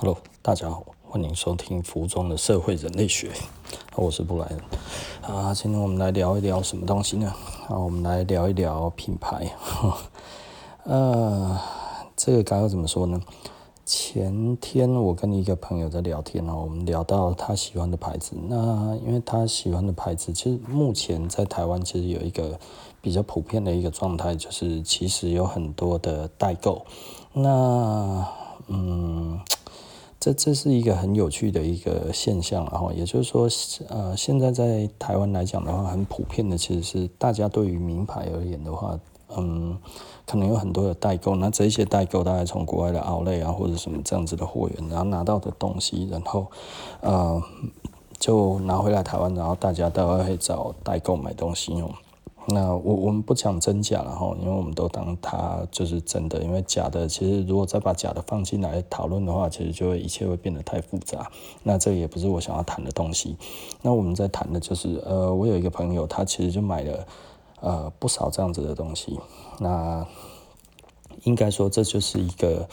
[0.00, 3.32] Hello，大家好，欢迎收听服装的社会人类学。
[3.96, 4.60] 我是布莱恩
[5.22, 7.34] 啊，今天我们来聊一聊什么东西呢？
[7.68, 9.50] 啊，我们来聊一聊品牌。
[10.84, 11.60] 呃，
[12.14, 13.20] 这个该要怎么说呢？
[13.84, 18.36] 前天我跟一个朋友在聊天哦，我们聊到他喜欢的牌子。
[18.46, 22.56] 那因为他喜欢的牌子，其实目前在台湾其实有一个
[23.00, 26.86] 比较普遍的一个状态，就是其实有很多的代购。
[27.32, 28.24] 那
[28.68, 29.40] 嗯。
[30.20, 33.48] 这这是一个很有趣的一个现象，然后也就是说，
[33.88, 38.98] 呃，现在在台湾来讲的话，很普遍的其实是大家对于名牌而言的话，
[39.36, 39.78] 嗯，
[40.26, 46.48] 可能有很多的代购，那这些代购大概从国外的 outlet 啊或者什么这样子的货源，然后拿到的东西，然后
[47.00, 47.40] 呃
[48.18, 51.88] 就拿回来台湾，然后大家都会找代购买东西用。
[52.50, 61.30] 那我我们不讲真假了哈，因为我们都当它就是真的，因为假的其实如果再把假的放进来讨论的话，其实就会一切会变得太复杂。
[61.62, 63.36] 那这也不是我想要谈的东西。
[63.82, 67.06] 那我们在谈的就是，呃，我有一个朋友，他其实就买了
[67.60, 69.20] 呃不少这样子的东西。
[69.58, 70.06] 那
[71.24, 72.66] 应该说这就是一个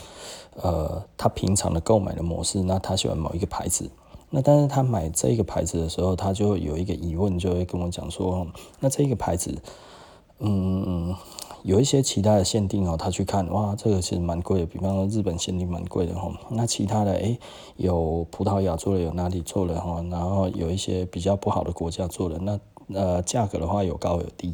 [0.55, 2.61] 呃他平常的购买的模式。
[2.63, 3.89] 那他喜欢某一个牌子。
[4.35, 8.45] 那但是他买这个牌子的时候，他就有一个疑问，就会跟我讲说，
[8.81, 9.57] 那这个牌子，
[10.39, 11.15] 嗯，
[11.63, 16.29] 有一些其他的限定哦，他去看，哇，这个其实蛮贵的，比方说日本限定蛮贵的哈。
[16.49, 17.39] 那其他的，诶，
[17.77, 22.59] 有葡萄牙做的，有哪里做的哈，然后有一些比较不好的国家做的，那
[22.93, 24.53] 呃，价格的话有高有低。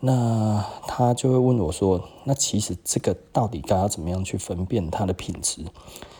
[0.00, 5.62] 那他就会问我说，那其实这个到底该要怎么样去分辨它的品质？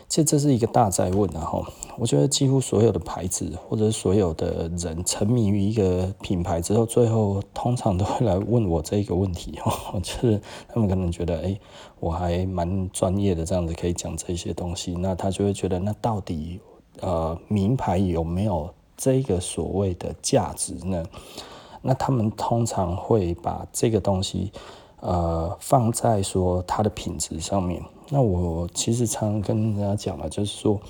[0.08, 1.62] 这这是一个大在问，然后
[1.98, 11.60] 我觉得几乎所有的牌子或者所有的人沉迷于一个品牌之后，最后通常都会来问我这个问题哦， 就是他们可能觉得，哎，
[12.00, 16.58] 我还蛮专业的，这样子可以讲这些东西，那他就会觉得，那到底
[17.00, 21.04] 呃名牌有没有这个所谓的价值呢？
[21.82, 24.50] 那他们通常会把这个东西
[25.00, 27.82] 呃放在说它的品质上面。
[28.10, 30.80] 那我其实常常跟人家讲了，就是说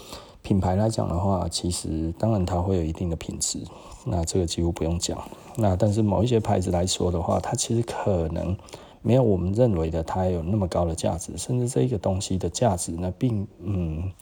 [0.41, 3.59] 品牌来讲的话，其实当然它会有一定的品质，
[4.05, 5.19] 那这个几乎不用讲。
[5.57, 8.57] 那但是某一些牌子来说的话，它其实可能
[9.03, 14.13] 没有我们认为的它有那么高的价值，甚至这一个东西的价值呢，并嗯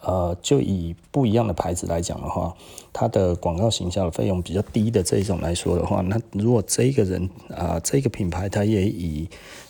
[0.00, 2.52] 呃，就以不一样的牌子来讲的话，
[2.92, 9.28] 它的广告行销的费用比较低的这一种来说的话，那如果这个人啊、这个品牌它也以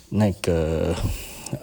[0.09, 0.95] 那个。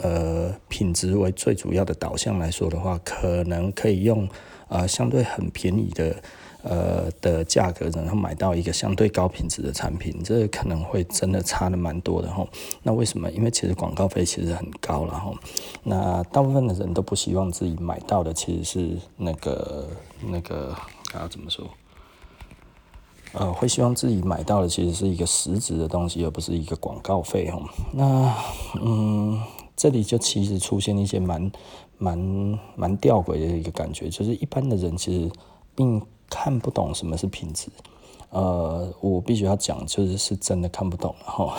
[0.02, 4.28] 呃，品质为最主要的导向来说的话，可能可以用
[4.68, 6.16] 呃相对很便宜的
[6.62, 12.46] 呃的价格，然后买到一个相对高品质的产品，这可能会真的差的蛮多的哈。
[12.82, 13.30] 那为什么？
[13.30, 15.32] 因为其实广告费其实很高了哈。
[15.82, 19.86] 那大部分的人都不希望自己买到的其实是那个
[20.26, 20.74] 那个
[21.12, 21.66] 啊怎么说？
[23.32, 27.60] 呃，会希望自己买到的其实是一个实质的东西，而不是一个广告费哈。
[27.92, 28.34] 那
[28.82, 29.40] 嗯。
[29.80, 31.50] 这里就其实出现一些蛮
[31.96, 35.30] 蛮蛮吊诡的一个感觉，就是一般的人其实
[35.74, 35.98] 并
[36.28, 37.70] 看不懂什么是品质。
[38.30, 41.50] 呃，我必须要讲，就是是真的看不懂，然 后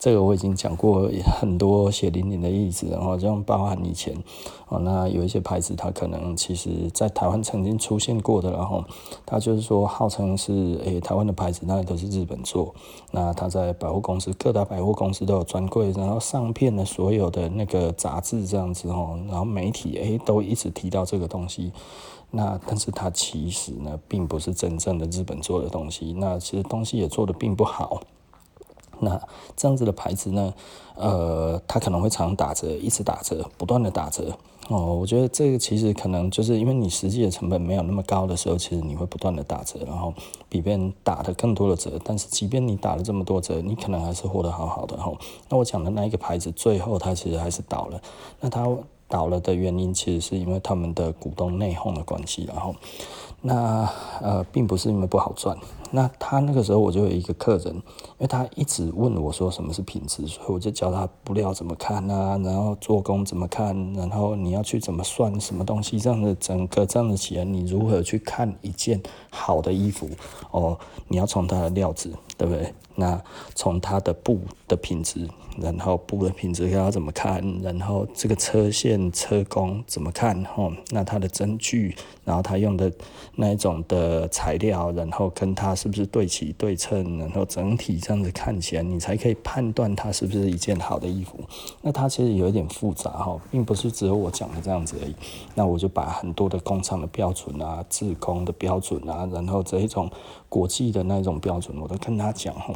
[0.00, 1.08] 这个我已经讲过
[1.40, 4.12] 很多血淋淋的例子，然后这样包含以前
[4.68, 8.84] 哦，那有一些牌子，它可能其实在台湾曾经出现过的，然后
[9.24, 12.74] 它就是说号称是诶、台湾的牌子，那都是日本做，
[13.12, 21.70] 那它在百货公司各大百货公司都有专柜，然后上片的所有的那个杂志这样子哦，然后媒体诶、都一直提到这个东西。
[22.36, 26.14] 那但是它其实呢，并不是真正的日本做的东西。
[26.18, 28.02] 那其实东西也做得并不好。
[29.00, 29.18] 那
[29.56, 30.54] 这样子的牌子呢，
[30.96, 34.36] 呃，它可能会常打折，一直打折，不断的打折。
[34.68, 40.12] 哦，我觉得这个其实可能就是因为你实际的成本没有那么高的时候，其实你会不断的打折，然后
[40.48, 41.98] 比别人打的更多的折。
[42.04, 44.96] 但是即便你打了这么多折，你可能还是活得好好的。
[44.98, 45.10] 哈，
[45.48, 48.00] 那我讲的那一个牌子，最后它其实还是倒了。
[48.40, 48.66] 那它。
[49.08, 52.74] 倒了的原因，其实是因为他们的股东内讧的关系，然后
[53.46, 53.88] 那
[54.20, 55.56] 呃，并不是因为不好赚。
[55.92, 57.82] 那他那个时候我就有一个客人，因
[58.18, 69.00] 为他一直问我说什么是品质，所以我就教他布料怎么看啊，然后做工怎么看，然后你要去怎么算什么东西，这样的整个这样的起来，你如何去看一件
[69.30, 70.10] 好的衣服
[70.50, 70.76] 哦？
[71.06, 72.74] 你要从它的料子，对不对？
[72.96, 73.22] 那
[73.54, 75.28] 从它的布的品质。
[75.58, 77.42] 然后布的品质要怎么看？
[77.62, 80.44] 然后这个车线车工怎么看？
[80.44, 81.96] 吼，那它的针具，
[82.26, 82.92] 然后它用的
[83.38, 91.38] 那一种的材料，然后跟它是不是对齐对称，然后整体这样子看起来，你才可以判断它是不是一件好的衣服。
[91.82, 95.14] 那它其实有一点复杂哈，并不是只有我讲的这样子而已。
[95.54, 100.10] 那我就把很多的工厂的标准啊、制工的标准啊，然后这一种
[100.48, 102.74] 国际的那种标准，我都跟他讲哈。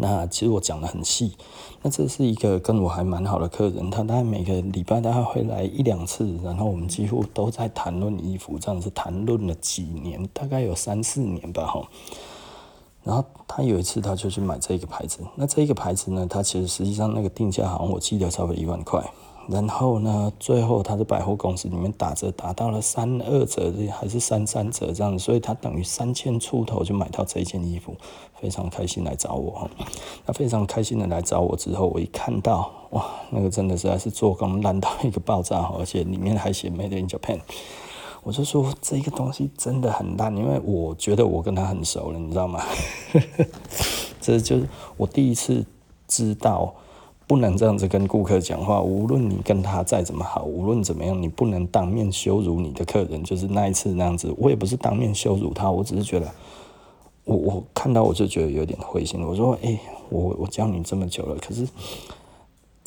[0.00, 1.32] 那其实我讲的很细，
[1.82, 11.82] 那这是一个跟我还蛮好的客人，他大概每个礼拜大概会来一两次，然后我们几乎都在谈论衣服，这样子谈论了几年，大概有三四年吧哈。
[13.02, 19.02] 然后他有一次他就去买这个牌子，那这个牌子呢，它其实实际上那个定价好像我记得差不多一万块。
[19.50, 27.96] 然后呢，最后他在百货公司里面打折，打到了三二折还是三三折这样子，所以他等于三千出头就买到这一件衣服，
[28.38, 29.70] 非常开心来找我。
[30.26, 37.40] 他非常开心的来找我之后，我一看到哇，那个真的实在是做工烂到一个爆炸，而且里面还写 Made in Japan，
[38.22, 42.62] 我就说这个东西真的很烂，因为我觉得我跟他很熟了，你知道吗？
[44.20, 44.68] 这就是
[44.98, 45.64] 我第一次
[46.06, 46.74] 知道。
[47.28, 53.22] 不能这样子跟顾客讲话，无论你跟他再怎么好，无论怎么样，你不能当面羞辱你的客人。
[53.22, 56.26] 就是那一次那样子，我也不是当面羞辱他，我只是觉得，
[57.24, 59.22] 我我看到我就觉得有点灰心。
[59.22, 59.78] 我说，哎、
[60.08, 61.68] 我我教你这么久了，可是。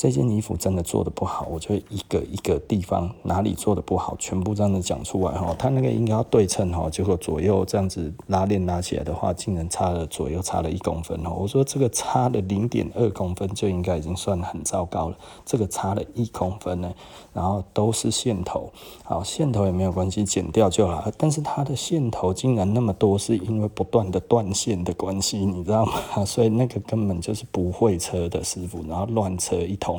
[0.02, 5.56] 这件衣服真的做的不好，我就一个一个地方哪里做的不好，全部这样子讲出来哈。
[5.60, 11.36] 他那个应该要对称哈，结果左右这样子拉链拉起来的话，竟然差了左右差了一公分哦。
[11.38, 15.16] 我说这个差了零点二公分就应该已经算很糟糕了，
[15.46, 16.92] 这个差了一公分呢，
[17.32, 18.72] 然后都是线头，
[19.04, 21.12] 好，线头也没有关系，剪掉就好。
[21.16, 26.26] 但是它的线头竟然那么多，是因为不断的断线的关系，你知道吗？
[26.26, 29.91] 所以那个根本就是不会车的师傅，然后乱车一通。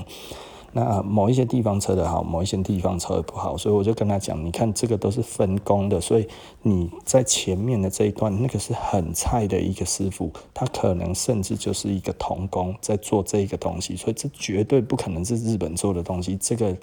[0.75, 6.27] 那某一些地方车的好，某一些地方车的不好，所以我就跟他讲，你看这个都是分工的，所以
[6.63, 16.39] 你在前面的这一段，那个是很菜的一个师傅，他可能甚至就是一个童工在做这个东西，所以这绝对不可能是日本做的东西。
[16.41, 16.75] 这个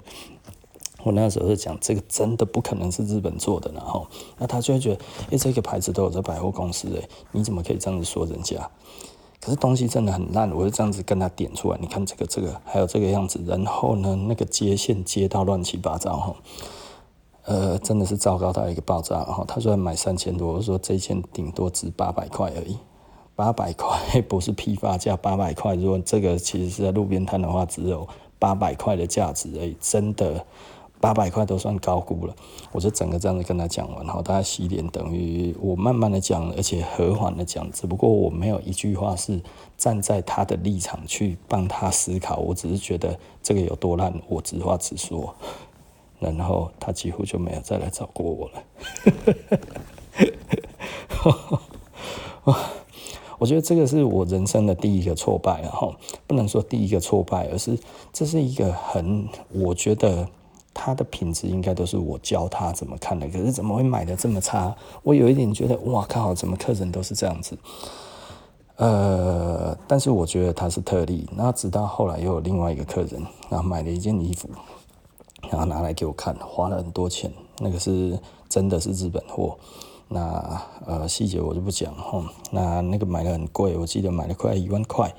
[1.02, 4.06] 我那时候是讲，这个真的不可能是日本做的，然后
[4.38, 5.00] 那他就会觉得，
[5.32, 8.70] 哎，这个牌子都有在百货公司，哎，你怎么可以这样子说人家？
[9.40, 16.36] 可是东西真的很烂，我就这样子跟他点出来，你看这个这个还有这个样子，然后呢，那个接线接到乱七八糟哈，
[17.44, 19.42] 呃，真的是糟糕到一个爆炸哈。
[19.48, 22.76] 他说买三千多，我说这一件顶多值八百块而已，
[23.34, 28.06] 八百块不是批发价，八百块如果这个其实是在路边摊的话，只有
[28.38, 30.44] 八百块的价值而已，真的。
[31.00, 32.36] 八百块都算高估了，
[32.72, 39.40] 我就整个这样子跟他讲完，然后他洗脸，等于我慢慢的讲，而且和缓的讲，只不过我没有一句话是
[39.78, 45.34] 站在他的立场去帮他思考，我只是觉得这个有多烂，我直话直说，
[46.20, 48.62] 然后他几乎就没有再来找过我了。
[53.38, 55.94] 我觉得这个是我人生的第一个挫败，然后
[56.26, 57.78] 不能说第一个挫败，而是
[58.12, 60.28] 这是一个很，我觉得。
[60.72, 64.74] 他的品质应该都是我教他怎么看的，可是怎么会买的这么差？
[65.02, 67.58] 我有一点觉得，哇靠，怎么客人都是这样子？
[68.76, 71.28] 呃，但是我觉得他是特例。
[71.36, 74.48] 那直到后来又有另外一个客人，然后买了一件衣服，
[75.50, 78.18] 然后拿来给我看，花了很多钱，那个是
[78.48, 79.58] 真的是日本货。
[80.08, 82.24] 那呃细节我就不讲哈。
[82.50, 85.12] 那那个买的很贵，我记得买了快一万块。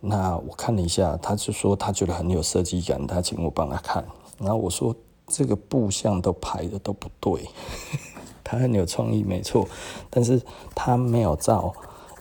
[0.00, 4.04] 那我看了一下，他就说他觉得很有设计感，他请我帮他看。
[4.40, 4.94] 然后我说
[5.26, 7.48] 这个布相都排的都不对，
[8.42, 9.68] 他很有创意没错，
[10.08, 10.42] 但是
[10.74, 11.72] 他没有照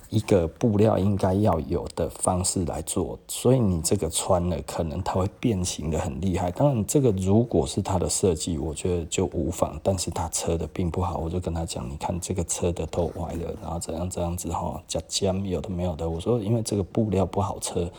[0.09, 6.51] 一个布料应该要有的方式来做，所以你这个穿了可能它会变形的很厉害。
[6.51, 17.89] 当然这个如果是他的设计，我觉得就无妨，但是他车的并不好，我就跟他讲，你看这个车的都歪了，然后怎样这样子哈，加尖有的没有的，我说因为这个布料不好车。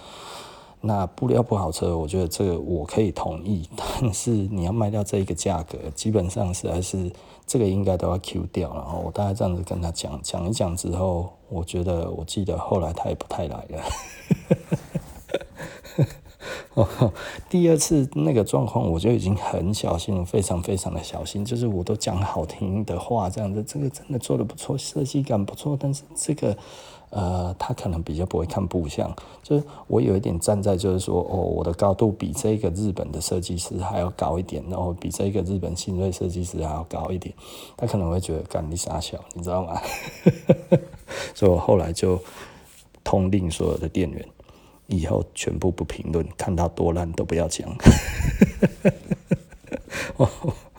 [0.82, 7.12] 那布料不好车，我觉得这个我可以同意，但是你要卖掉这一个价格，基本上是还是
[7.46, 8.72] 这个应该都要 Q 掉。
[8.72, 13.82] 然后我大概这样子跟他讲讲一讲之后，我觉得我记得后来他也不太来了。
[17.50, 26.56] 第二次那个状况，我就已经很小心，非常非常的小心，就是我都讲好听的话，这样子，这个真的做得不错，设计感不错，但是这个。
[27.10, 29.12] 呃，他可能比较不会看部相，
[29.42, 37.34] 就是我有一点站在，就是说，哦，我的高度比这个日本的设计师还要高一点，然后比这个日本新锐设计师还要高一点，
[37.76, 39.80] 他可能会觉得干你傻小，你知道吗？
[41.34, 42.16] 所以我后来就
[43.02, 44.24] 通令所有的店员，
[44.86, 47.68] 以后全部不评论，看到多烂都不要讲。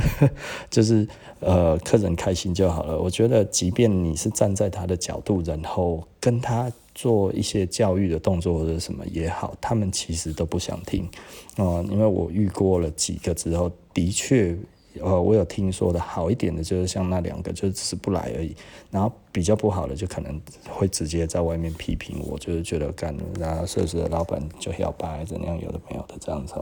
[0.70, 1.06] 就是
[1.40, 2.98] 呃，客人开心就好了。
[2.98, 11.08] 我觉得，即便你是站在他的角度，然后跟他做一些教育的动作或者什么也好，他们其实都不想听
[11.56, 14.56] 哦、因为我遇过了几个之后，的确。
[15.00, 18.54] 呃，我有听说的好一点的，就是像那两个，就只是不来而已。
[18.90, 26.56] 然后比较不好的，就可能会直接在外面批评我，就是觉得干，然后设施的老板就要掰怎样，有的没有的这样子。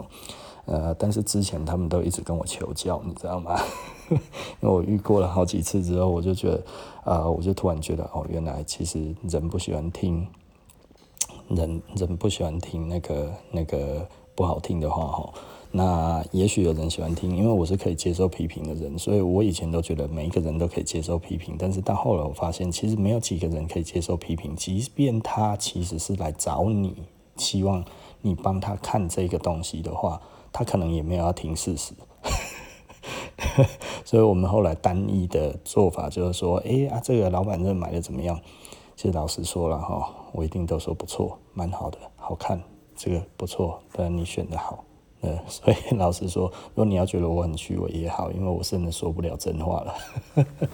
[0.70, 3.60] 呃，但是之前他们都一直跟我求教，你知道吗？
[4.08, 4.18] 因
[4.60, 6.62] 为我遇过了好几次之后，我就觉得，
[7.04, 10.26] 呃，我就突然觉得，哦，原来其实人不喜欢听，
[11.48, 15.32] 人人不喜欢听那个那个不好听的话，哈。
[15.72, 21.54] 那也许有人喜欢听，因为我是可以接受批评的人，所以我以前都觉得每一个人都可以接受批评。
[21.56, 26.96] 但是到后来我发现，其实没有几个人可以接受批评，即便他其实是来找你，
[27.36, 27.84] 希望
[28.22, 30.20] 你帮他看这个东西的话，
[30.52, 31.94] 他可能也没有要听事实。
[34.04, 38.38] 所以我们后来单一的做法就是说，哎、啊，这个老板这买的怎么样？
[38.96, 42.62] 其实老实说了哈，我一定都说不错，蛮好的，好看，
[42.94, 44.84] 这个不错，但你选的好。
[45.22, 49.94] 呃，所以老实说，如果你要觉得我很虚伪也好，因为我真的说不了真话了。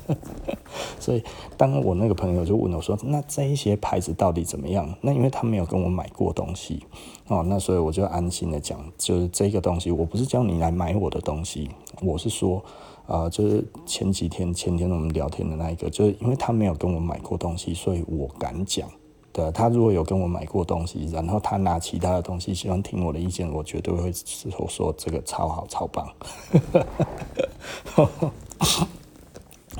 [1.01, 1.23] 所以，
[1.57, 6.85] 当我那个朋友就问我说：“那这一些牌子到底怎么样？”那因为他没有跟我买过东西
[7.27, 11.69] 哦，那所以我就安心的讲，就是这个东西，我不是叫你来买我的东西，
[12.01, 12.65] 我是说，
[13.07, 18.89] 呃，就是前几天前天我们聊天的那一个，就是因为他没有跟我买过东西，所以我敢讲。
[19.37, 26.11] 对，他如果有跟我买过东西，然后他拿其他的东西，喜欢听我的意见，我绝对会事后说这个超好超棒。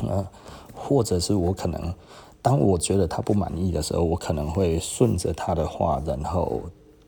[0.07, 0.29] 呃
[0.77, 1.95] 或者是我可能
[2.43, 6.61] 当我觉得他不满意的时候，我可能会顺着他的话，然后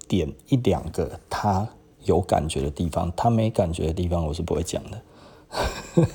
[0.09, 1.69] 点一两个他
[2.05, 4.99] 有感觉的地方，他没感觉的地方，我是不会讲的。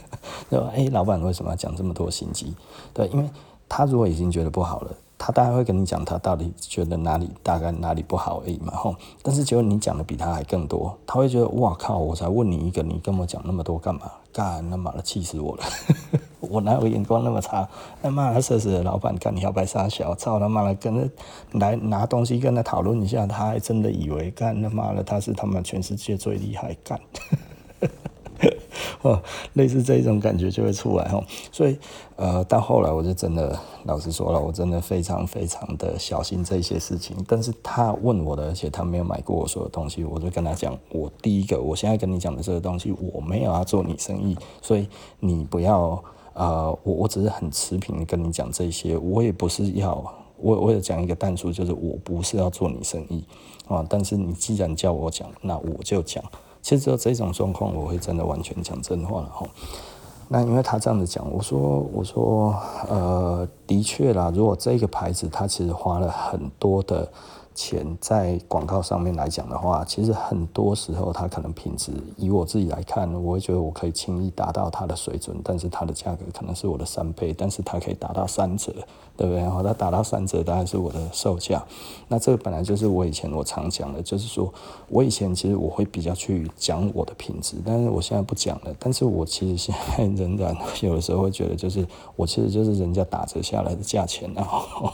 [0.49, 0.71] 对吧？
[0.75, 2.55] 哎，老板为什么要讲这么多心机？
[2.91, 3.29] 对，因为
[3.69, 4.91] 他如果已经觉得不好了。
[5.25, 8.93] 他大概会跟你讲，他到底觉得哪里大概哪里不好而已嘛，吼。
[9.21, 11.97] 但是结果你讲的比他还更多，他会觉得哇靠！
[11.97, 14.01] 我才问你一个，你跟我讲那么多干嘛？
[14.33, 15.63] 干他妈的气死我了！
[16.41, 17.65] 我哪有眼光那么差？
[18.01, 26.99] 他妈的，社死的老板干你要白傻小，操他妈的，跟他来拿东西跟他讨论一下，他还真的以为干他妈的他是他们全世界最厉害干。
[29.03, 29.21] 哦，
[29.53, 31.77] 类似这一种感觉就会出来哦，所以
[32.15, 37.15] 呃，到后来我就真的老实说了，我真的非常非常的小心这些事情。
[37.27, 44.87] 但是他问我的，而且他没有买过我所有东西，我就跟他讲，我第一个，我现在跟你讲的这个东西，我没有要做你生意，所以
[45.19, 46.01] 你不要
[46.33, 49.95] 呃，我我只是很持平的跟你讲这些，我也不是要，
[50.37, 53.23] 我我有讲一个但书，就是我不是要做你生意
[53.67, 56.23] 啊，但是你既然叫我讲，那我就讲。
[56.63, 59.45] 其实只有这种状况，我会真的完全讲真话了哈。
[60.29, 62.55] 那因为他这样子讲，我说我说
[62.89, 67.07] 呃，的确啦，如果这个牌子他其实花了很多的。
[67.53, 78.73] 钱在广告上面来讲的话，其实很多时候它可能品质，以我自己来看，我会觉得我可以轻易达到它的水准，但是它的价格可能是我的三倍，但是它可以达到三折，
[79.15, 79.41] 对不对？
[79.41, 81.63] 然后它达到三折，当然是我的售价。
[82.07, 84.51] 那这个本来就是我以前我常讲的，就是说
[84.89, 88.75] 我以前其实我会比较去讲我的品质，但是我现在不讲了。
[88.79, 94.91] 但是我其实现在 仍然 有的时候会觉得，就是我其实就是人家打折下来的价钱，然后。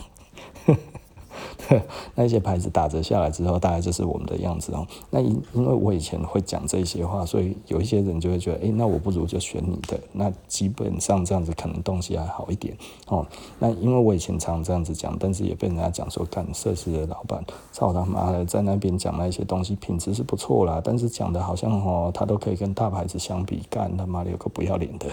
[2.16, 4.88] 那些牌子打折下来之后，大概就是我们的样子哦。
[5.10, 10.00] 那因因为我以前会讲这些话，所以有一些人就会觉得，诶，那我不如就选你的。
[10.12, 12.76] 那基本上这样子可能东西还好一点
[13.08, 13.26] 哦。
[13.60, 25.08] 那因为我以前常这样子讲，但是也被人家讲说，干设施的老板，操他妈的，在那边讲那些东西品质是不错啦，但是讲的好像哦，他都可以跟大牌子相比，干他妈的有个不要脸的。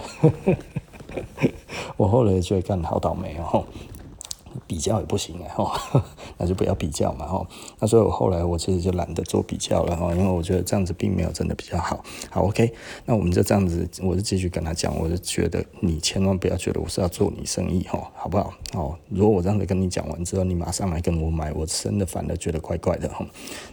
[1.97, 3.65] 我后来就会干好倒霉哦。
[4.67, 5.71] 比较也不行哎吼，
[6.39, 7.47] 那就不要比较嘛吼。
[7.79, 12.05] 那所以我后来我其实就懒得做比较了吼，因为我觉得这样子并没有真的比较好。
[12.31, 12.73] 好，OK，
[13.05, 18.53] 那我们就这样子，我就继续跟他讲，我就觉得你千万不要觉得我是要做你生意吼，好不好？
[18.75, 23.27] 哦，如果我这样子跟你讲完之后，你马上来跟我买，我真的反而觉得怪怪的吼。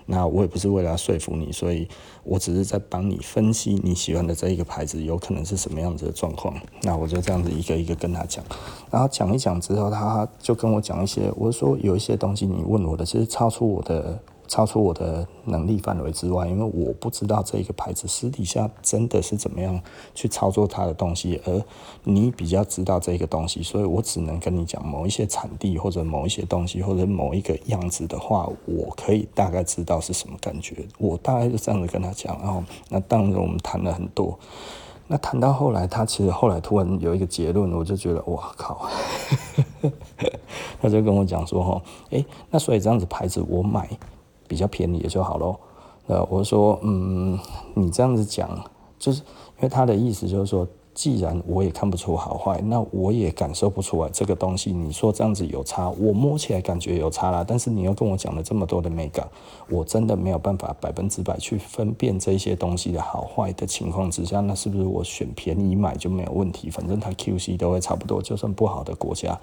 [0.06, 1.88] 那我也不是为了说服你，所以
[2.24, 6.56] 我只是在帮你分析你喜欢的这一个牌子有可能是什么样子的状况。
[6.82, 8.44] 那我就这样子一个一个跟他讲，
[8.92, 14.20] 然后讲一讲之后，他就跟我讲一些，我说有一些东西你问我的，其实超出我的。
[14.48, 19.82] 超出我的能力范围之外，因为我不知道这一个牌子私底下真的是怎么样
[20.14, 21.64] 去操作它的东西，而
[22.04, 30.86] 你比较知道这个东西，所以我只能跟你讲某一些产地或者某一些东西或者某一个样子的话，我可以大概知道是什么感觉。
[30.98, 34.38] 我大概就这样子跟他讲，然后那当然我们谈了很多。
[35.06, 38.88] 那谈到后来，他其实后来突然有一个结论，我就觉得哇靠，
[40.82, 41.82] 他就跟我讲说哈，
[42.12, 43.90] 诶、那所以这样子牌子我买
[44.54, 45.56] 比较便宜也就好喽。
[46.06, 47.40] 呃，我说嗯，
[47.74, 48.64] 你这样子讲，
[49.00, 49.22] 就是
[49.58, 50.68] 因为他的意思就是说。
[50.96, 54.72] 既然我也看不出好坏，那我也感受不出来这个东西。
[54.72, 57.44] 你说这样子有差，我摸起来感觉有差啦。
[57.44, 59.28] 但是你又跟我讲了这么多的美感，
[59.72, 66.70] 我真的没有办法百分之百去分辨这些东西的好坏的情况之下，那是不是我选便宜买就没有问题？
[66.70, 69.36] 反正它 QC 都会差不多，就算不好的国家，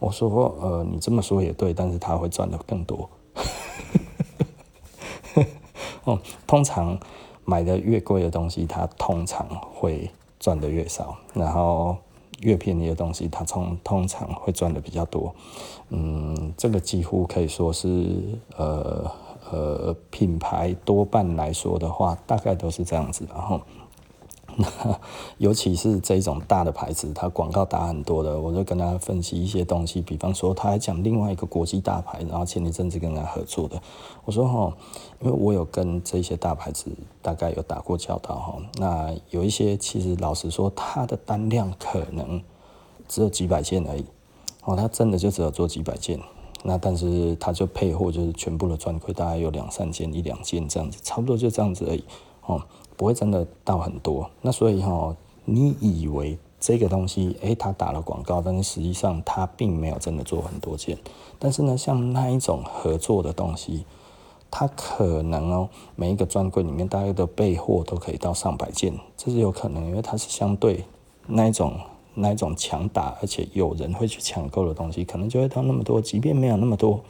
[0.00, 3.08] 我说呃，你这么说也对，但是他会赚的更多。
[6.04, 6.98] 哦，通常
[7.44, 10.10] 买的越贵的东西，它通常会。
[10.42, 11.94] 赚的越少，然后
[12.40, 15.34] 越便宜的东西，它通通常会赚的比较多。
[15.90, 18.16] 嗯，这个几乎可以说是
[18.56, 19.04] 呃
[19.50, 23.28] 呃品牌多半来说的话，大概都是这样子。
[23.30, 23.60] 然后。
[25.38, 30.00] 尤其是这种大的牌子，它广告打很多的，我就跟他分析一些东西。
[30.00, 33.80] 比方说，他还讲另外一个国际大牌，然后前一阵子跟他合作的。
[34.24, 34.76] 我说哈，
[35.20, 36.90] 因为我有跟这些大牌子
[37.22, 38.54] 大概有打过交道哈。
[38.78, 42.42] 那有一些其实老实说，他的单量可能
[43.08, 44.04] 只有几百件而已。
[44.64, 46.20] 哦，他真的就只有做几百件。
[46.62, 52.04] 那但是他就配货就是全部的专柜，大概有两三件、一两件这样子，差不多就这样子而已。
[52.44, 52.62] 哦。
[53.00, 55.16] 不会真的到很多，那所以哈，
[55.46, 60.98] 你以为这个东西，诶，他打了广告，但是实际上他并没有真的做很多件。
[61.38, 63.86] 但是呢，像那一种合作的东西，
[64.50, 70.84] 他可能哦，每一个专柜里面大概的备货都可以到上百件，这是有可能，因为它是相对
[71.26, 71.72] 那一种。
[72.20, 76.00] 那一种强打，而且有人会去抢购的东西，可能就会到那么多。
[76.00, 77.00] 即便没有那么多，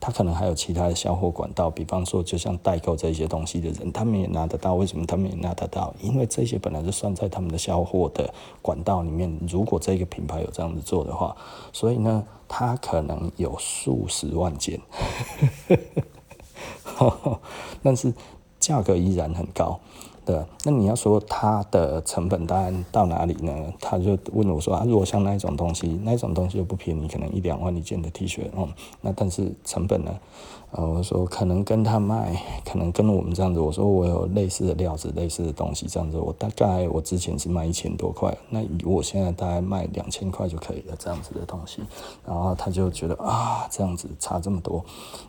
[0.00, 1.70] 他可能还有其他的销货管道。
[1.70, 4.74] 比方说，就像代购这些东西的人，他们也拿得到。
[4.74, 5.94] 为什么他们也拿得到？
[6.00, 9.38] 因为这些本来就算在他们的销货的管道里面。
[9.48, 11.36] 如果这个品牌有这样子做的话，
[11.72, 14.80] 所以呢，他可能有数十万件，
[17.82, 18.12] 但是
[18.58, 19.78] 价格依然很高。
[20.24, 23.52] 对，那你要说它的成本当然到哪里呢？
[23.78, 28.66] 他就问我说啊，如果像那一种东西，那一种东西又不便宜，可能一两万一件的 T 恤，嗯，
[29.02, 30.18] 那但是成本呢？
[30.70, 41.82] 呃，我说可能跟他卖，可能跟我们这样子，我说我有类似的料子，类似的东西，这样子，我大概我之前是卖一千多块，那以我现在大概卖两千块就可以了，这样子的东西，
[42.26, 44.82] 然后他就觉得啊，这样子差这么多，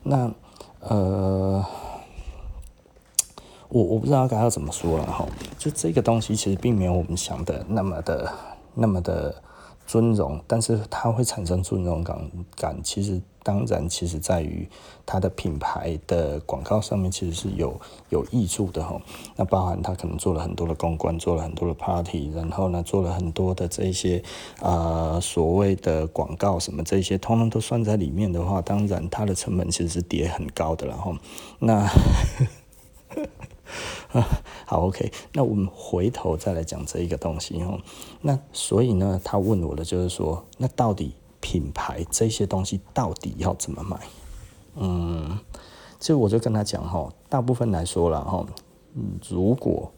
[0.04, 0.32] 那
[0.80, 1.66] 呃。
[3.76, 8.32] 我我不知道该要怎么说了哈，就这个东西其实并没有我们想的那么的
[8.74, 9.36] 那么的
[9.86, 12.18] 尊荣，但是它会产生尊荣感
[12.56, 14.66] 感，其实当然其实在于
[15.06, 18.98] 它的品牌的广告上面其实是有有益处的哈。
[19.36, 24.24] 那包含他可能做了很多的公关，做了很多的 party，然后呢做了很多的这些
[24.62, 31.14] 啊、呃、所谓的广告什么这些，通通都算在里面的话，当然它的成本其实是跌很高的了哈。
[31.60, 31.86] 那。
[34.66, 37.80] 好，OK，那我们回头再来讲这一个东西哦。
[38.22, 44.00] 那所以呢，他问我的就是说，那到底品牌这些东西到底要怎么买？
[44.76, 45.38] 嗯，
[46.00, 48.46] 其实我就跟他讲哈，大部分来说了哈，
[49.30, 49.92] 如果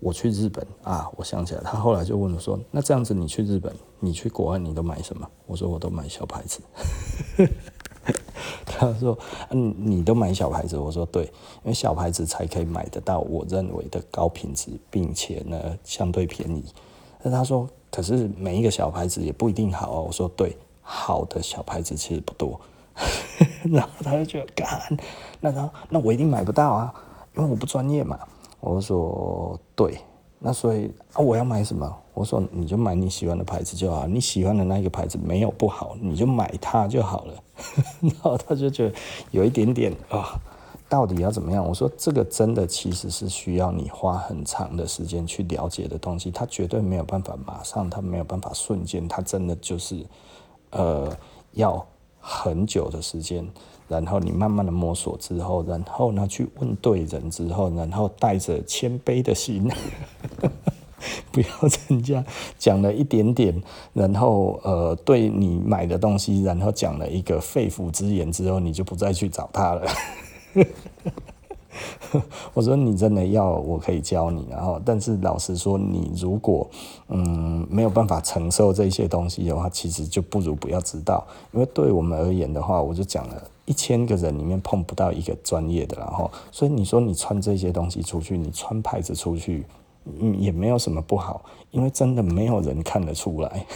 [0.00, 5.28] 我去日本啊，我想起来，他后来就问我说，那这样子你去日本，你去国外你都买什么？
[5.46, 6.60] 我说我都买小牌子。
[8.66, 9.18] 他说
[9.50, 16.64] ：“嗯，你都买小牌子？”我说：“对，因为小牌子才可以买得到我认为的高品质，并且呢相对便宜。”
[17.22, 22.60] 那他说：“可是每一个小牌子也不一定好哦。”我说：“对，好的小牌子其实不多。
[23.70, 24.68] ”然后他就觉得干，
[25.40, 26.94] 那他那我一定买不到啊，
[27.36, 28.18] 因为我不专业嘛。
[28.60, 29.98] 我说：“对。”
[30.40, 31.96] 那所以啊，我要买什么？
[32.14, 37.34] 我说你就买你喜欢的牌子就好，你喜欢的那个牌子没有不好，你就买它就好了。
[38.00, 38.94] 然后他就觉得
[39.32, 40.40] 有一点点啊、
[40.88, 41.64] 到底要怎么样？
[41.66, 50.06] 我说这个真的其实是需要你花很长的时间去了解的东西，它绝对没有办法马上，它没有办法瞬间，它真的就是
[50.70, 51.16] 呃
[51.52, 51.84] 要
[52.20, 53.44] 很久的时间。
[53.88, 59.68] 然后你慢慢的摸索之后，然后呢去问对人之后，然后带着谦卑的心，
[61.32, 61.48] 不要
[61.88, 62.24] 人家
[62.58, 69.82] 讲了一点点，然后呃对你买的东西，然后讲了一个肺腑之言之后，你就不再去找他了。
[72.54, 74.44] 我说你真的要，我可以教你。
[74.50, 76.68] 然后，但是老实说，你如果
[77.08, 81.24] 嗯没有办法承受这些东西的话，其实就不如不要知道。
[81.52, 85.96] 因为对我们而言的话，我就讲了一千个人里面碰不到一个专业的。
[85.98, 89.64] 然后，所以你说你穿这些东西出去，你穿牌子出去，
[90.06, 93.66] 嗯，也没有什么不好，因为真的没有人看得出来。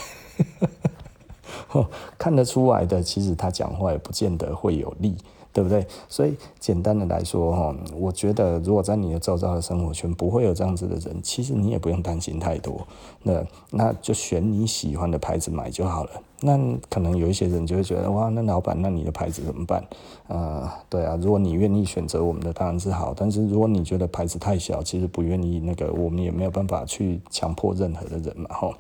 [2.19, 5.15] 看得出来的，其实他讲话也不见得会有力。
[5.55, 5.87] 对不对？
[6.09, 12.87] 所以简单的来说，哈，我觉得如果在你的周遭的生活圈不会有这样子的人，其实你也不用担心太多。
[13.23, 16.11] 那那就选你喜欢的牌子买就好了。
[16.43, 16.59] 那
[16.91, 19.83] 可能有一些人就会觉得，哇，那老板，那你的牌子怎么办？
[20.27, 23.15] 呃，对啊，如果你愿意选择我们的，当然是好。
[23.17, 28.71] 但是如果你觉得牌子太小，其实不愿意那个，我们也没有办法去强迫任何的人嘛，哈。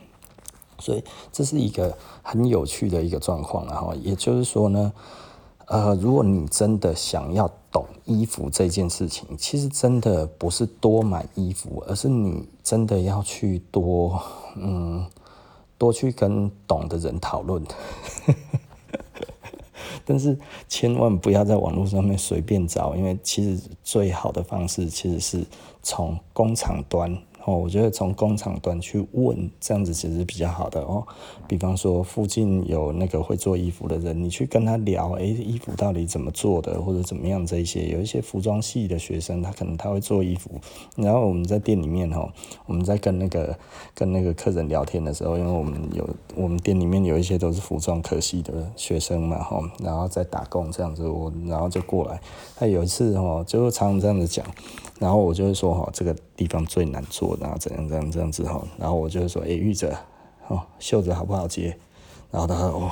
[0.78, 4.92] 所以这是一个很有趣的一个状况，然后也就是说呢。
[5.66, 14.20] 呃，如果你真的想要懂衣服这件事情，其实真的不是多买衣服，而是你真的要去多，
[14.56, 15.06] 嗯，
[15.82, 17.60] 多去跟懂的人讨论。
[20.06, 25.44] 但是千万不要在网络上面随便找，因为其实最好的方式其实是
[25.82, 27.18] 从工厂端。
[27.44, 31.04] 哦，我觉得从工厂端去问，这样子其实是比较好的哦。
[31.48, 37.88] 比方说，附近有那个会做衣服的人，你去跟他聊，诶，衣服到底怎么做的，或者怎么样这一些。
[37.88, 40.52] 有一些服装系的学生，他可能他会做衣服。
[40.96, 42.30] 然后我们在店里面哦，
[42.66, 43.58] 我们在跟那个
[43.94, 52.20] 跟那个客人聊天的时候，因为我们有我们店里面有一些都是服装科系的学生嘛，哈，然后在打工这样子，我然后就过来。
[52.56, 54.46] 他有一次哦，就常常这样子讲。
[55.02, 58.62] 然后我就会说哈，这个地方最难做，然后怎样怎样这样子哈。
[58.78, 59.92] 然后我就会说，哎，玉哲，
[60.46, 61.76] 哦，袖子好不好接？
[62.30, 62.90] 然后他说，哦，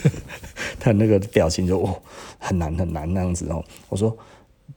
[0.80, 1.94] 他那个表情就哦，
[2.38, 3.62] 很难很难那样子哦。
[3.90, 4.16] 我说，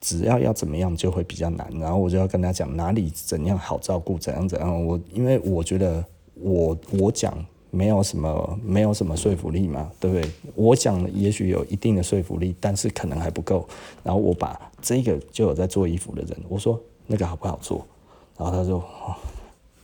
[0.01, 1.65] 只要要怎么样就会比较难。
[1.79, 4.85] 然后我就要跟他讲哪里怎样好照顾，怎样怎样。
[4.85, 7.33] 我因为我觉得我我讲。
[7.71, 10.32] 没有什么，没有什么说服力嘛，对不对？
[10.55, 13.67] 我讲的也许有一定的说服力，但是可能还不够。
[14.03, 17.86] 然后我把这个就有在做衣服的人，我说那个好不好做？
[18.38, 18.84] 然后他说，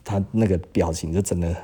[0.04, 1.56] 他那个表情就真的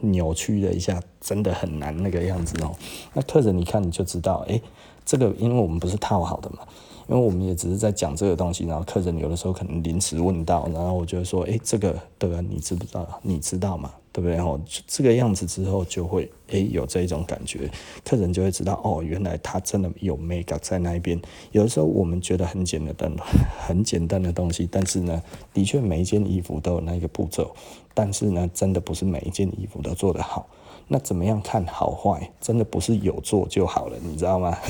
[0.00, 2.74] 扭曲了一下，真的很难那个样子哦。
[3.12, 4.60] 那客人你看你就知道，诶，
[5.04, 6.60] 这个因为我们不是套好的嘛，
[7.08, 12.40] 因为我们也只是在讲这个东西，然后客人有的时候可能临时问到，然后我就说，诶，这个对吧？
[12.40, 13.20] 你知不知道？
[13.22, 13.92] 你知道吗？
[14.12, 14.38] 对不对？
[14.38, 17.70] 哦，这个样子之后就会诶有这一种感觉，
[18.04, 21.20] 客人就会知道哦，原来他真的有美感在那一边。
[21.52, 23.12] 有的时候我们觉得很简单、
[23.66, 25.22] 很简单的东西，但是呢，
[25.54, 27.54] 的确每一件衣服都有那个步骤，
[27.94, 30.48] 但是呢，真的不是每一件衣服都做得好。
[30.88, 32.32] 那怎么样看好坏？
[32.40, 34.58] 真的不是有做就好了，你知道吗？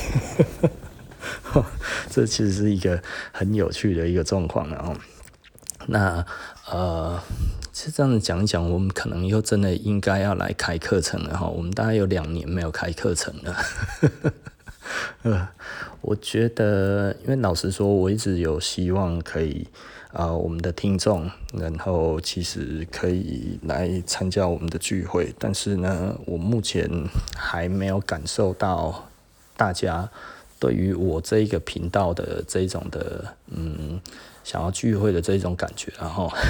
[2.10, 4.92] 这其实是一个很有趣的一个状况，然后
[5.86, 6.24] 那
[6.70, 7.20] 呃。
[7.72, 11.46] 是这样子讲一讲，我们可能又真的应该要来开课程了哈。
[11.48, 13.56] 我们大概有两年没有开课程了。
[15.22, 15.48] 呃，
[16.02, 19.66] 我觉得，因为老实说，我一直有希望可以
[20.12, 26.86] 啊、我们的听众，然后其实可以来参加我们的聚会，但是呢，我目前
[27.34, 29.08] 还没有感受到
[29.56, 30.10] 大家
[30.58, 34.00] 对于我这一个频道的这种的嗯，
[34.50, 36.28] 想要聚会的这一种感觉，然后。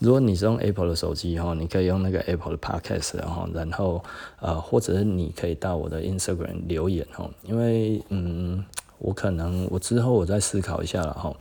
[0.00, 4.02] 如果你是用 Apple 的手机哈，你可以用那个 Apple 的 Podcast 然后，然后
[4.40, 8.64] 呃，或者是你可以到我的 Instagram 留言哈，因为嗯。
[8.98, 11.32] 我可能我之后我再思考一下了哈，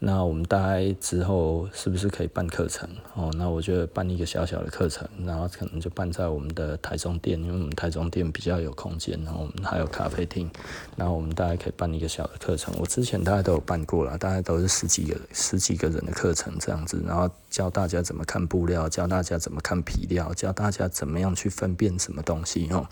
[0.00, 3.30] 那我们大概之后是不是可以办课程哦？
[3.38, 10.50] 那我就办一个小小的课程，然后可能就办在我们的台中店，因为我们台中店比较有空间，然后我们还有咖啡厅，
[10.96, 12.74] 然后我们大概可以办一个小的课程。
[12.78, 22.88] 我之前大概都有办过了，大概都是十几个十几个人的课程这样子，然后教大家怎么看布料，教大家怎么看皮料，教大家怎么样去分辨什么东西哦。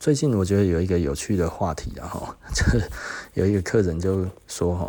[0.00, 2.82] 最近我觉得有一个有趣的话题啊，哈， 就是
[3.34, 4.88] 有一个客人就说，哈，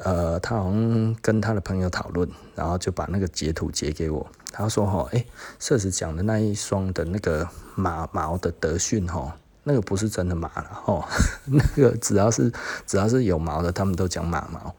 [0.00, 5.24] 呃，他好像跟他的朋友讨论，然后就把那个截图截给我，他说，哈，哎，
[5.60, 11.08] 社子讲的那一双的那个马毛的德训，哈，那个不是真的马了，哈，
[11.46, 12.52] 那个只要是
[12.84, 14.74] 只要是有毛的，他们都讲马毛，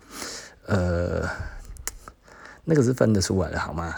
[0.65, 1.25] 呃，
[2.65, 3.95] 那个是分得出来的，好吗？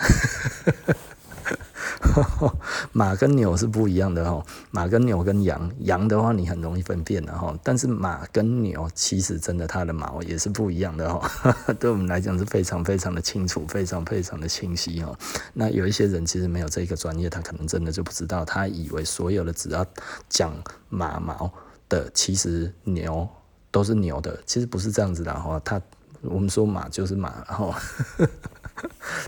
[2.92, 15.18] 马跟牛是不一样的哈，马跟牛跟羊，羊的话你很容易分辨的哈，但是马跟牛其实真的它的毛也是不一样的哈， 对我们来讲是非常非常的清楚，非常非常的清晰哈。
[15.54, 19.86] 那有一些人其实没有这个专业，他可能真的就不知道，他以为所有的只要
[20.30, 20.54] 讲
[20.90, 21.52] 马毛
[21.90, 23.28] 的，其实牛
[23.72, 25.82] 都是牛的，其实不是这样子的哈，他。
[26.24, 27.74] 我们说马就是马，然后。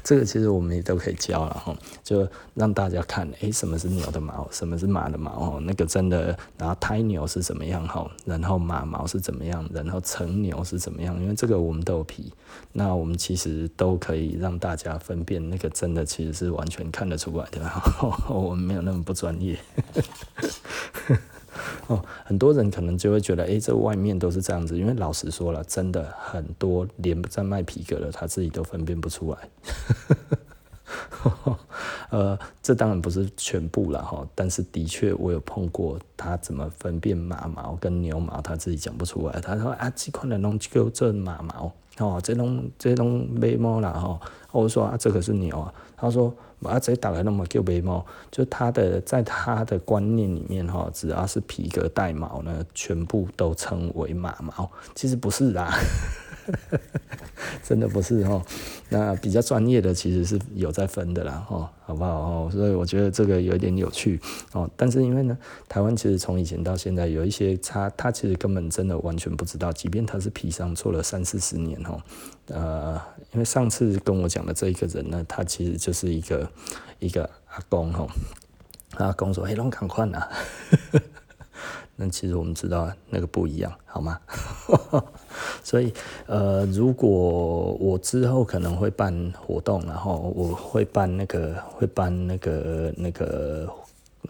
[0.04, 12.34] 这个其实我们也都可以教然后，就让大家看，诶，什么是牛的毛，什么是马的毛哦，那个真的，然后胎牛是怎么样哈，然后马毛是怎么样，然后成牛是怎么样，因为这个我们都有皮，
[12.74, 17.62] 那我们其实都可以让大家分辨，那个真的其实是完全看得出来的，
[18.28, 19.58] 我们没有那么不专业。
[21.88, 29.50] 哦，很多人可能就会觉得，哎、这外面都是这样子，因为老实说了，真的很多连在卖皮革的，他自己都分辨不出来。
[32.12, 39.40] 呃，这当然不是全部了哈，但是的确我有碰过，他怎么分辨马毛跟牛毛，他自己讲不出来。
[39.40, 44.20] 他说啊，这款的东西叫做马毛，哦，这种这种眉毛啦哈，
[44.52, 46.34] 我说啊，这个是牛啊，他说。
[46.66, 54.70] 啊，这打来那么叫眉毛，就他的在他的观念里面哈，只要是皮革带毛呢，全部都称为马毛。
[54.94, 55.74] 其实不是啦。
[57.64, 58.44] 真的不是哦，
[58.90, 62.50] 那比较专业的其实是有在分的啦，哦，好不好哦？
[62.52, 64.20] 所以我觉得这个有点有趣
[64.54, 64.70] 哦。
[64.76, 72.00] 但是因为呢，台湾其实从以前到现在有一些他他其实根本真的完全不知道，即便他是皮商做了三四十年哦，
[72.48, 73.02] 呃，
[73.34, 76.50] 因为上次跟我讲的这一个人呢，他其实就是一个
[77.00, 78.08] 一个阿公哦，
[78.98, 80.28] 阿公说：“黑龙赶快呐！”
[81.96, 84.20] 那其实我们知道那个不一样，好吗？
[85.64, 85.94] 所以
[86.28, 87.10] 呃，如果
[87.80, 93.70] 我之后可能会办活动，然后我会办那个会办那个那个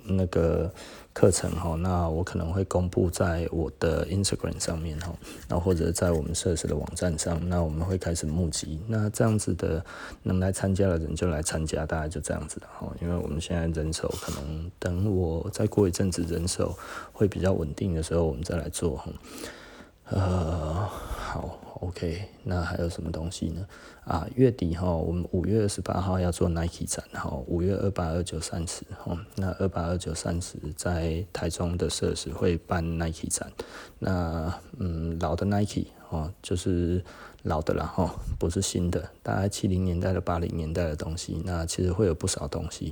[0.03, 0.71] 那个。
[1.15, 5.15] 课程哈，那我可能会公布在我的 Instagram 上面哈，
[5.47, 9.83] 那或者在我们设施的网站上，那我们会开始募集，那这样子的
[10.23, 16.77] 能来参加的人就来参加，大概就这样子的哈，因为我们现在人手可能等我再过一阵子人手
[17.13, 19.09] 会比较稳定的时候，我们再来做哈，
[20.09, 21.64] 呃，好。
[21.81, 23.65] OK，那还有什么东西呢？
[24.05, 33.51] 啊，月底哈，我们五月二十八号要做 Nike 展，哈，五月二八、二九、三十，哈，那二八、二九、三十在台中的设施会办 Nike 展，
[33.99, 37.03] 那嗯，老的 Nike 哦，就是。
[37.45, 42.91] 老的啦哈，不是新的，大概七零年代的、八零年代的东西，那其实会有不少东西。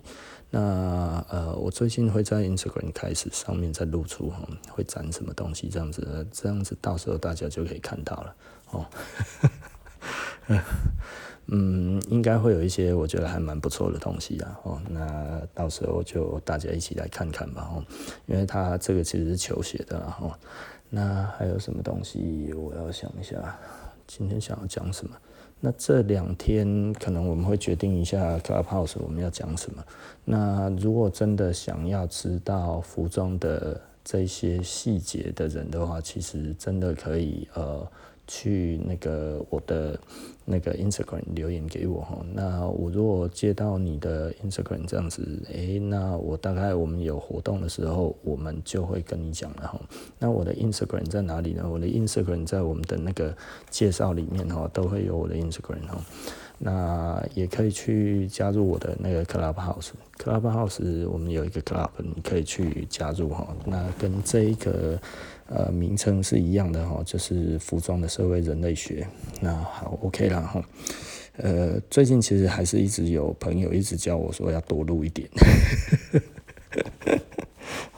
[0.51, 8.35] 那呃，我最近会在 Instagram 开始上面再露出哈，会展什么东西这样子，这样子到时候大家就可以看到了
[8.73, 8.85] 哦。
[11.47, 14.81] 嗯，应该会有一些我觉得还蛮不错的东西啊哦。
[14.89, 17.83] 那到时候就大家一起来看看吧哦，
[18.27, 20.31] 因为它这个其实是球鞋的哦。
[20.89, 23.57] 那还有什么东西我要想一下。
[24.07, 25.15] 今天想要讲什么？
[25.59, 29.83] 那这两天可能我们会决定一下 Clubhouse 我们要讲什么。
[30.23, 37.85] 那如果真的想要知道服装的这些细节的人的话，其实真的可以呃。
[38.35, 39.99] 去那个我的
[40.43, 45.21] 那个 Instagram 留言给我哈，那我如果接到你的 Instagram 这样子，
[45.53, 49.79] 诶、那我大概我们有活动的时候，我们就会跟你讲了哈。
[50.17, 51.63] 那我的 Instagram 在哪里呢？
[51.69, 53.37] 我的 Instagram 在我们的那个
[53.69, 56.01] 介绍里面哈，都会有我的 Instagram 哈。
[56.57, 63.55] 那也可以去加入我的那个 Clubhouse，Clubhouse 我们有一个 Club，你可以去加入哈。
[63.63, 64.99] 那跟这一个。
[65.55, 69.05] 呃，名称是一样的哈，就是服装的社会人类学。
[69.39, 70.63] 那好，OK 啦哈。
[71.37, 75.29] 呃，最近其实还是一直有朋友一直叫我说要多录一点。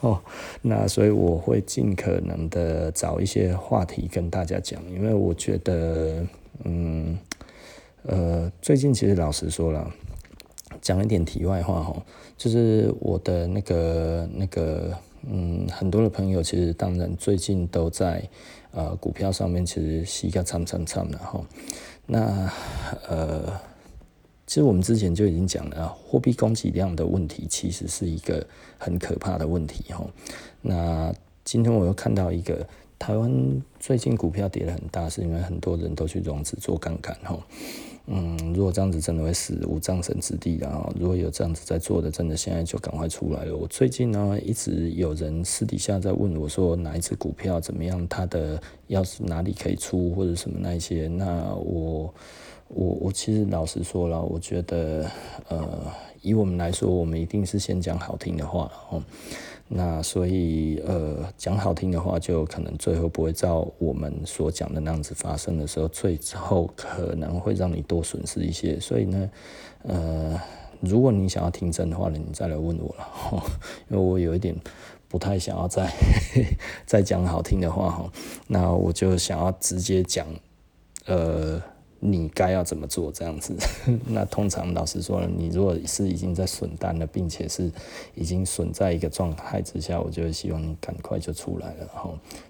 [0.01, 0.21] 哦，
[0.61, 6.27] 那所以我会尽可能的找一些话题跟大家讲，因为我觉得，
[6.65, 7.17] 嗯，
[8.03, 9.89] 呃，最近其实老实说了，
[10.85, 12.05] 讲一点题外话哈，
[12.37, 14.95] 就是我的那个那个。
[15.27, 18.23] 嗯，很多的朋友其实当然最近都在
[18.69, 21.43] 呃股票上面其实洗个惨惨惨的哈。
[22.05, 22.47] 那
[23.09, 23.59] 呃，
[24.45, 28.45] 其实我们之前就已经讲了，货币供给量的问题其实是一个
[28.77, 30.05] 很可怕的问题哈。
[30.61, 31.11] 那
[31.43, 32.63] 今天我又看到一个
[32.99, 37.35] 台湾最近股票跌得很大，是因为很多人都去融资做杠杆哈。
[38.07, 43.57] 嗯，如果这样子真的会死无葬身之地，然后如果有这样子在做的，真的现在就赶快出来了。
[43.57, 52.13] 我最近呢，一直有人私底下在问我说，哪一只股票怎么样，它的要是哪里可以出或者什么那一些，那我
[52.67, 55.09] 我我其实老实说了，我觉得
[55.49, 55.67] 呃，
[56.21, 59.03] 以我们来说，我们一定是先讲好听的话哦。
[59.67, 68.79] 那所以，呃，讲好听的话，就可能最后不会照我们所讲的那样子发生的时候，最后可能会让你多损失一些。
[68.79, 69.29] 所以呢，
[69.81, 70.39] 呃，
[70.81, 73.43] 如果你想要听真的话呢，你再来问我了，
[73.89, 74.55] 因为我有一点
[75.07, 75.91] 不太想要再
[76.85, 78.11] 再讲好听的话哈。
[78.47, 80.27] 那我就想要直接讲，
[81.07, 81.61] 呃。
[81.99, 83.11] 你该要怎么做？
[83.11, 83.55] 这样子，
[84.05, 87.71] 那通常老实说，你如果是已经在损单了，并且是
[88.13, 92.09] 已经损在一个状态之下，我就希望你赶快就出来了，哈，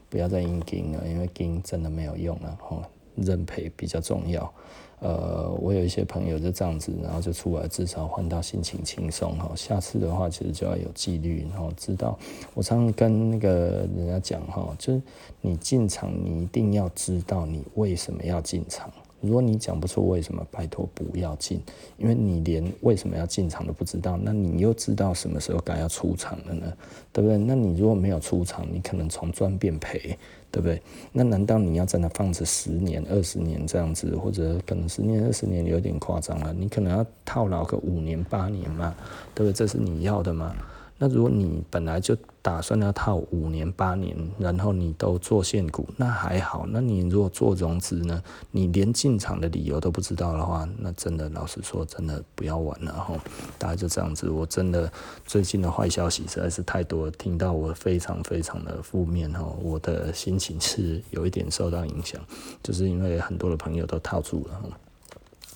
[0.09, 2.81] 不要再硬盯了，因为盯真的没有用了，哈，
[3.15, 4.51] 认赔比较重要。
[4.99, 9.51] 呃，我有一些朋友就这样子，然后就出来，至少换到心情轻松，哈。
[9.55, 12.17] 下次的话，其实就要有纪律，然后知道。
[12.53, 15.01] 我常常跟那个人家讲，哈，就是
[15.41, 18.89] 你进场，你一定要知道你为什么要进场。
[19.21, 21.59] 如果你讲不出为什么，拜托不要进，
[21.97, 26.71] 因为你连为什么要进场都不知道，那你又知道什么时候该要出场了呢？
[27.11, 27.37] 对不对？
[27.37, 30.17] 那你如果没有出场，你可能从赚变赔，
[30.51, 30.79] 对不对？
[31.11, 36.53] 那难道你要在那放着十年、二十年这样子，或者可能十年、二十年有点夸张了？
[36.53, 38.93] 你可能要套牢个五年、八年嘛，
[39.33, 39.53] 对不对？
[39.53, 40.55] 这是你要的吗？
[40.97, 46.65] 那如果你本来就打算要套五年八年，然后你都做现股，那还好。
[46.69, 48.23] 那你如果做融资呢？
[48.51, 53.13] 你连进场的理由都不知道的话，那真的老实说，真的不要玩了哈。
[53.57, 54.29] 大概就这样子。
[54.29, 54.89] 我真的
[55.25, 62.21] 最近的坏消息实在是太多，听到我非常非常的负面哈，我的心情是有一点受到影响，
[62.63, 64.61] 就是因为很多的朋友都套住了。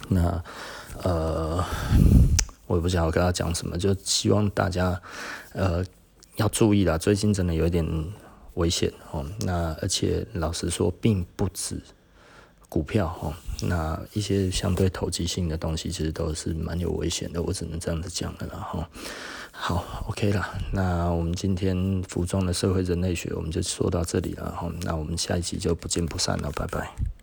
[0.09, 0.43] 那
[1.03, 1.63] 呃。
[2.69, 5.01] 我也不知道我跟他讲什么，就希望大家，
[5.53, 5.83] 呃，
[6.35, 6.99] 要注意啦。
[6.99, 7.83] 最近真的有一点
[8.53, 9.25] 危险哦。
[9.39, 11.81] 那而且老实说，并不止
[12.69, 13.33] 股票哦。
[13.63, 17.41] 那一些相对投机性的东西，其实都是蛮有危险的。
[17.41, 18.89] 我只能这样子讲了啦哈。
[19.51, 20.53] 好，OK 啦。
[20.71, 24.71] 那我们今天服装的社会人类学，我们就说到这里了哈。
[24.83, 27.18] 那我们下一集就不见不散了，拜拜。